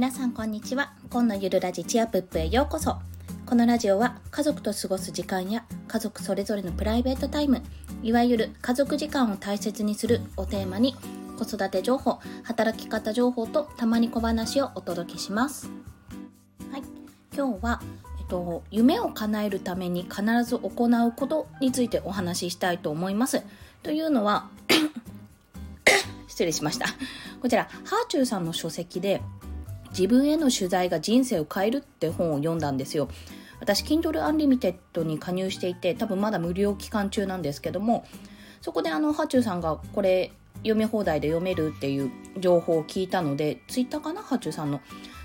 [0.00, 0.94] 皆さんこんにちは。
[1.10, 2.96] 今のゆるラジチアプップへようこそ。
[3.44, 7.60] このラジオは家族と過ごす時間や家族それぞれのプライベートタイム
[8.02, 10.96] いわゆる家族時間を大切にするをテーマに
[11.38, 15.68] 子育て情報働き方情報とたまに小話をお届けします。
[16.72, 16.82] はい。
[17.36, 17.82] 今日は
[18.20, 23.42] えっと夢を叶えるために必ず行うことについてお話ししたいと思います。
[23.82, 24.48] というのは
[26.26, 26.86] 失礼しました。
[27.42, 29.20] こちらハーチューさんの書籍で
[29.90, 33.08] 自分への取材が人生を変えるって本を読んだんですよ。
[33.60, 38.06] 私、Kindle Unlimited に加入していて、多分まだ無料期間中なんですけども、
[38.62, 44.22] そこであの、ハチューさんがこれ読み放題で読めるっていう情報を聞いたので、ツイッターかな？
[44.22, 44.80] ハチューさんの。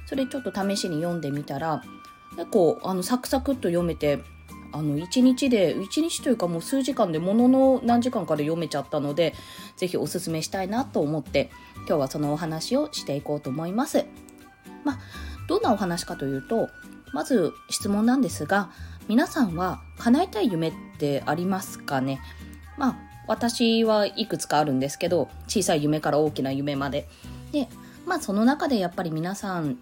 [0.05, 1.83] それちょっと試しに読んでみたら、
[2.35, 4.19] 結構あのサクサクっと読めて、
[4.73, 9.33] あの1日で1日というかもう数時間でものの何時間かで読めちゃったので
[9.77, 14.05] 是非おすすめしたいなと思って今日はそのお話をしていこうと思います。
[14.85, 14.99] まあ、
[15.49, 16.69] どんなお話かというと、
[17.11, 18.69] まず質問なんですが、
[19.09, 22.21] 皆さんは叶えたい夢ってありますかね？
[22.77, 22.95] まあ、
[23.27, 27.07] 私はいくつかあるんですけど、小さい夢から大きな夢まで。
[27.51, 27.67] で、
[28.05, 29.77] まあその中でやっぱり皆さん、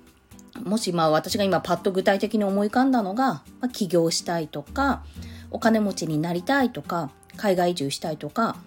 [0.63, 5.03] もしまあ私が今パッと具体的に思い浮かんだのが、まあ、起業したいとか、
[5.51, 8.57] お金持ちになりたいとか、海外移住したいとか、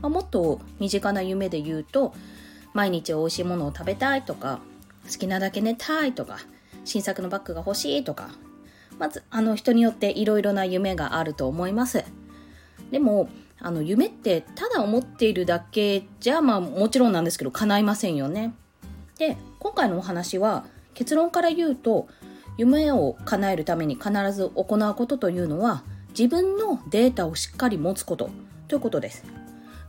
[0.00, 2.14] まあ、もっと身近な夢で言うと、
[2.74, 4.58] 毎日美味しいものを食べたいとか、
[5.10, 6.38] 好きなだけ寝たいとか、
[6.84, 8.30] 新作のバッグが欲しいとか、
[8.98, 12.04] まず、あの人によっていろいろな夢があると思います。
[12.90, 18.54] でも、あの夢ってただ思っているだけじゃまあもちろんなんですけど叶いませんよね。
[19.18, 22.06] で今回のお話は結論から言うと
[22.58, 28.30] 夢を叶えるために必ず行うことというのは自分のデータをしっかり持つこと
[28.68, 29.24] ということです。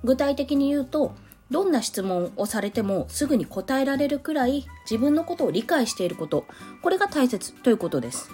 [0.03, 1.13] 具体的に言うと
[1.49, 6.45] どんな質問をされてもすぐに答えられるくらい自分のことを理解していること、
[6.81, 8.29] これが大切ということです。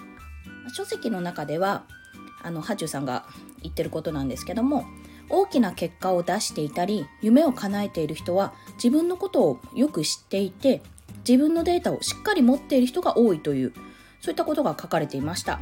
[0.74, 1.84] 書籍の中では、
[2.42, 3.26] あの、ハチューさんが
[3.62, 4.84] 言ってることなんですけども、
[5.30, 10.82] 大きな結果を出していたり、夢を叶えている人は自分のことをよく知っていて、
[11.26, 13.72] 自分のデータをしっかり持っている人が多いという、
[14.20, 15.60] そういったことが書かれていました。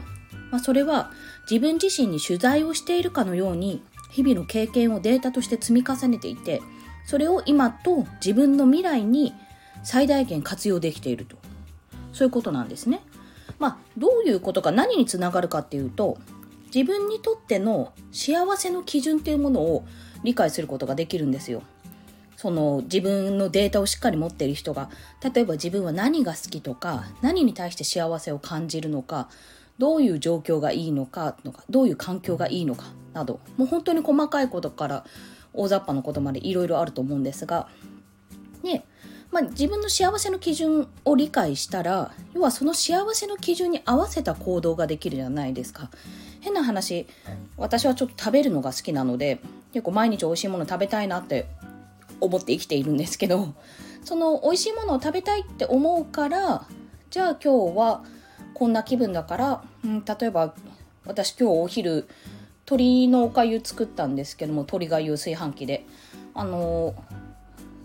[0.51, 1.13] まあ、それは
[1.51, 6.61] 自分自身に取材をしているかのように、日々の経験をデータとして積み重ねていて、
[7.05, 9.35] それを今と自分の未来に
[9.83, 11.37] 最大限活用できていると
[12.13, 13.01] そういうことなんですね。
[13.59, 16.19] まあどういうことか何につながるかっていうと
[16.75, 19.85] 自分にとっての幸せの基準っていうものを
[20.23, 21.63] 理解することができるんですよ。
[22.37, 24.91] その自分のデータをしっかり持っている人が
[25.23, 29.29] 例えば自分は何が好きとか何に対して幸せを感じるのか
[29.79, 35.05] どういう状況がいいのかとかどういう環境がいいのかなどもう本当に細かいことから
[35.55, 37.69] 大雑把なことまでいろいろあると思うんですが、
[38.63, 38.85] ね、
[39.31, 45.91] まあ、自分の幸せの基準を理解したら、要はその幸せの基準に合わせた行動ができるじゃないですか。
[46.41, 47.07] 変な話、
[47.57, 49.41] 私はちょっと食べるのが好きなので、
[49.73, 51.47] 結構毎日美味しいもの食べたいなって
[52.21, 53.55] 思って生きているんですけど、
[54.05, 56.67] その美味しいものを食べたいって思うから、
[57.11, 58.05] じゃあ今日は
[58.55, 60.55] こんな気分だから、うん、例えば
[61.05, 62.09] 私今日お昼
[62.73, 65.85] 鶏のおかゆ作ったんですけども鶏がゆ炊飯器で。
[66.35, 66.95] あの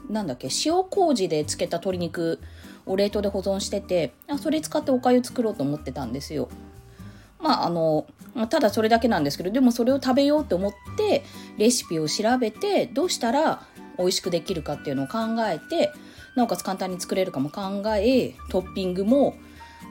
[0.09, 2.39] なんだっけ塩麹で漬けた鶏肉
[2.85, 6.47] を冷凍で保存しててあそれ使っておかゆ作ろうと思ってたんですよ。
[7.39, 8.07] まああの
[8.49, 11.23] ただそれだけなんですけどでもそれを食べようと思って
[11.57, 13.63] レシピを調べてどうしたら
[13.97, 15.91] 美味しくできるかっていうのを考えて
[16.35, 19.35] なおかつ簡単に作れるかも考えトッピングも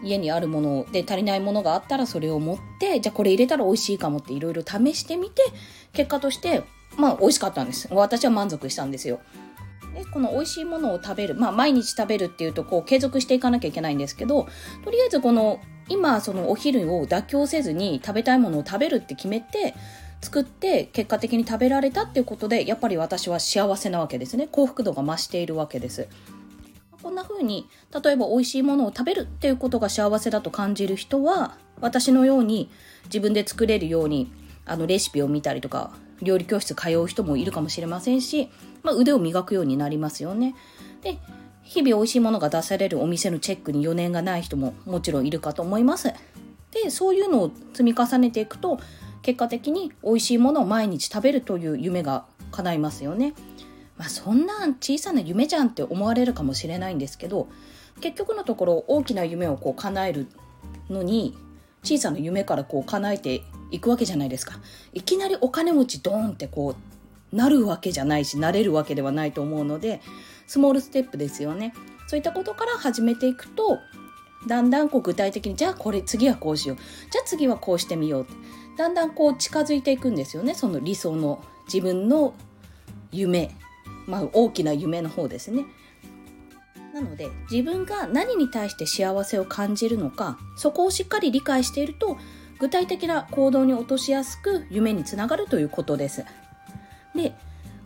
[0.07, 5.43] 家にあるもので足りないものがあったらそれを持ってじゃあこれ入れたら美味しいかもっていろいろ試してみて
[5.93, 6.65] 結果として
[6.97, 7.89] まあ美味しかったんです。
[7.91, 9.21] 私は満足したんですよ。
[9.95, 14.47] でこの美味しいものを食べるまあ毎日食べるっていうとこう継続していかなきゃいけないんですけど
[14.85, 19.75] とりあえずこの今そのお昼を妥協せずに食べたいものを食べるって決めて
[20.21, 24.49] 作って結果的に食べられたっていうことでやっぱり私は幸せなわけですね。
[24.49, 26.09] 幸福度が増しているわけです。
[27.07, 27.69] こんな風に
[28.05, 32.69] 例えば美味しいものを食べるっていうことが幸せだと感じる人は私のように
[33.05, 34.33] 自分で作れるように
[34.65, 38.51] あのレシピを見たりとか料理教室通う人もいるかもしれませんし、
[38.83, 40.57] まあ、腕を磨くようになりますよね。
[41.03, 41.21] で
[41.63, 46.13] 日々美味しいものが出されるお店のチェックに余念がない人ももちろんいるかと思います。
[46.73, 48.81] でそういうのを積み重ねていくと
[49.23, 53.33] 結果的に美味しいものを毎日食べるという夢が叶いますよね。
[53.99, 57.49] まあ、そんな小さな夢じゃんって思われるかもしれないんですけど
[58.01, 60.27] 結局のところ大きな夢をこう叶える
[60.91, 61.37] のに
[61.83, 64.59] 小さな夢からこう叶えていくわけじゃないですか。
[64.93, 66.75] いきなりお金持ちドーンってこ
[67.33, 70.01] うなるわけじゃないしなれるわけではないと思うので
[70.47, 71.75] スモールステップですよね。
[72.07, 73.79] そういったことから始めていくと
[74.47, 76.77] だんだんこう具体的にじゃあこれ次はこうしよう。
[76.77, 78.33] じゃあ次はこうしてみようって。
[78.77, 82.35] だんだんこう近づいていくんですよねその理想の自分の
[83.11, 83.57] 夢。
[84.07, 85.65] まあ大きな夢の方ですね。
[86.95, 92.17] なので自分が何に対して幸せを感じるのかそこをしっかり理解していると
[92.59, 96.25] 具体的な行動に落としやすく夢につながるということです。
[97.15, 97.35] で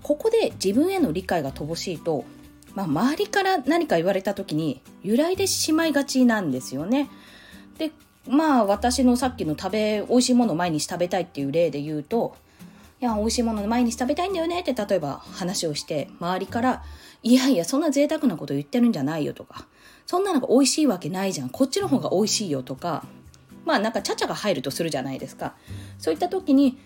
[0.02, 2.25] ここで自分への理解が乏しいと、
[2.75, 7.11] まあ、周りから何か言われた時に揺らいでしまいがちなんですよね。
[7.78, 7.90] で
[8.28, 12.37] まあ私のさっきの食べ美味しいものを毎日食べたいっていう例で言うと
[13.00, 16.82] いや美味しいもの毎日食べたいんだよねって例えば話をして周りから
[17.23, 19.67] いやいや、そんな贅沢なこと言ってるんじゃないよとか、
[20.06, 21.50] そんなのが美味しいわけないじゃん。
[21.50, 23.05] こっちの方が美味しいよとか、
[23.67, 25.55] まあなんかちゃちゃが入るとするじゃないですか。
[25.99, 26.79] そういった時に、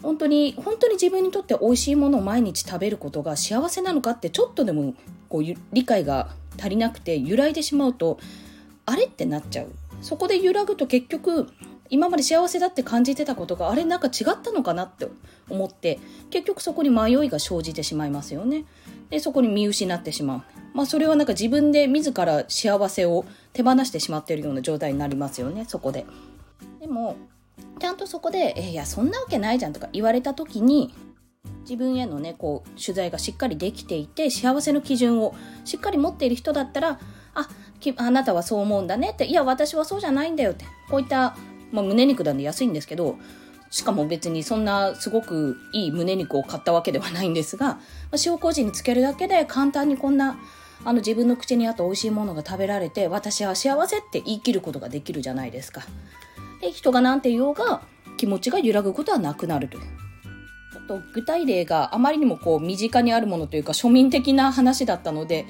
[0.00, 4.94] 本当に、本当に自分にとって美味しいものを毎日食べることが幸せなのかってちょっとでも
[5.28, 5.42] こう
[5.72, 8.20] 理解が足りなくて揺らいでしまうと、
[8.86, 9.72] あれってなっちゃう。
[10.00, 11.48] そこで揺らぐと結局、
[11.92, 15.08] 今まで幸せだって感じてたことがあれなんか違ったのかなって
[15.50, 16.00] 思って
[16.30, 18.64] 結局そこに迷いが生じてしまいますよね。
[19.10, 20.42] でそこに見失ってしまう。
[20.72, 26.06] まあそれはなんか自分で自ら幸せを手放してしまっているような状態になりますよねそこで。
[26.80, 27.16] でも
[27.78, 30.94] ちゃんとそこで「えいやそんなわけないじゃん」とか言われた時に
[31.60, 35.34] 自分へのねこう取材がしっかりできていて幸せの基準を
[35.66, 36.98] しっかり持っている人だったら
[37.34, 37.48] 「あ
[37.96, 41.36] あなたはそう思うんだね」って「いや私はそうじゃないんだよ」ってこういった、
[41.72, 43.18] まあ、胸肉なんで安いんですけど
[43.70, 47.80] しかも別にそんなすごくいい胸肉を買ったわけではないんですが、
[48.10, 50.38] ま塩麹につけるだけで簡単にこんな
[50.84, 55.82] あの自分の口に合った美味しいものが食べられて私は幸せって言い切ることができるじゃないですか。
[56.60, 57.82] で人が何て言おうが
[58.18, 59.82] 気持ちが揺らぐことはなくなるという。
[60.72, 65.46] ちょっと具体例があまりにもこう身近にあるものというか庶民的な話だったので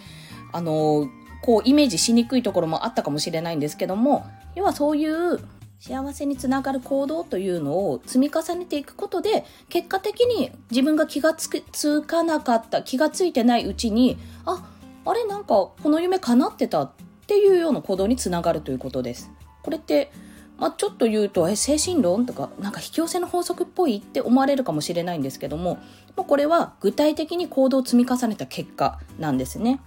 [0.53, 1.09] あの
[1.43, 5.41] こうイメージしにくいところもあったかもしれないんですけども要はそういう
[5.83, 14.65] 幸せにつながる行動というのを積み重ねていくことで結果的に自分が気がつつかなかった気がついてないうちにあ
[15.05, 16.93] あれなんかこの夢叶ってたっ
[17.27, 19.33] ていうような行動につながるということです。
[19.65, 20.13] これって
[20.57, 25.81] まあ、ちょっと言うとえ精神論とかなんか引き寄せの法則っぽいって思われるかもしれないんですけども、
[26.15, 29.81] まあ、これは具体的に行動を積み重ねた結果なんですね。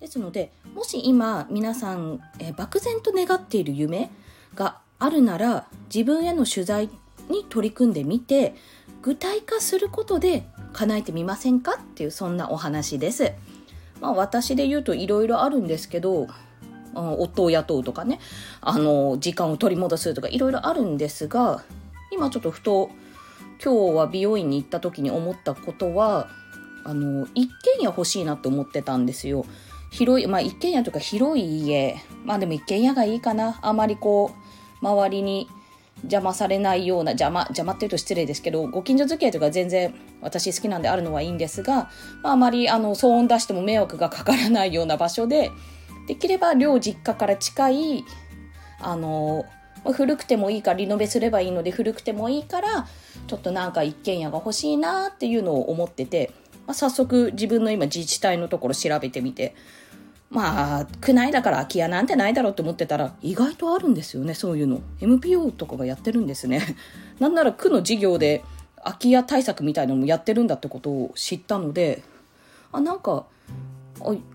[0.00, 4.10] ですのでもし今皆さん、え漠然と願っている夢
[4.54, 6.88] があるなら自分への取材
[7.28, 8.54] に取り組んでみて
[9.02, 13.32] 具体化することで叶えてみませんかっていうそんなお話です。
[14.00, 16.28] まあ私で言うといろいろあるんですけど
[16.94, 18.18] 夫を雇うとかね
[18.60, 21.62] あの時間を取り戻すとかいろいろあるんですが
[22.10, 22.90] 今ちょっとふと
[23.62, 26.28] 今日は美容院に行った時に思ったことは
[26.84, 29.44] あの一軒家欲しいなって思ってたんですよ。
[29.90, 35.48] 広いまあ一軒家とか広い家まあでも一軒家がいいかなあまりこう周りに
[36.02, 41.90] 邪魔されないような邪魔邪魔っていうと失礼ですけどご近所付き合いとか全然私好きなんであるのはいいんですが、
[42.22, 45.50] まあ、あまりあの騒音出しても迷惑がかからないような場所で
[46.06, 48.04] できれば両実家から近い
[48.80, 49.44] あの
[49.92, 52.86] 古くてもいいからリノベすればいいので古くてもいいから
[53.26, 56.32] ちょっとなんか一軒家が欲しいなっていうのを思ってて、
[56.66, 59.54] まあ、早速自分の今自治体のところ調べてみて
[60.30, 64.80] まあ、区内だから空き家なんてないだろうって思ってたら、意外とあるんですよね、そういうの。
[65.00, 66.62] MPO とかがやってるんですね。
[67.18, 68.44] なんなら区の事業で
[68.84, 72.04] 空き家対策みたいなのもやってるんだってことを知ったので、
[72.70, 73.26] あ、なんか、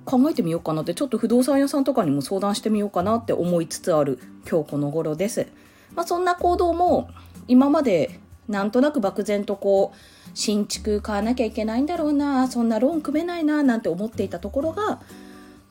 [0.04, 5.48] 考えてみようかなって、ちょっと不動産屋さんとかにも相談してみようかなって思いつつある今日この頃です。
[5.96, 7.10] まあ、そんな行動も
[7.48, 9.98] 今までなんとなく漠然とこう、
[10.34, 15.00] 新築買わなきゃいけないんだろうな、そんなローン組めないな、なんて思っていたところが、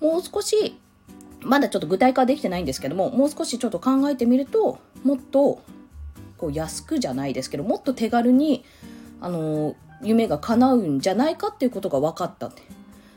[0.01, 0.79] もう少し
[1.41, 5.63] まだちょっと具体化できてないんですけどももう少しちょっと考えてみるともっと
[6.39, 8.65] こう安くじゃないですけどもっと手軽に
[9.21, 12.63] あの夢が叶うんじゃないかっていうことが分かったって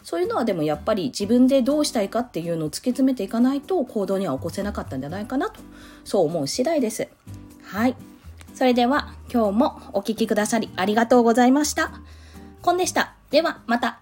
[0.03, 5.60] そういうのはでもやっぱり自分でどうしたいかっていうのを突き詰めていかないと行動には起こせなかったんじゃないかなと
[6.05, 7.10] そう思う次第です。
[7.63, 7.96] はい。
[8.53, 11.91] それでは今日もお聴きくださりありがとうございました。
[12.62, 13.15] コンでした。
[13.31, 14.00] ではまた。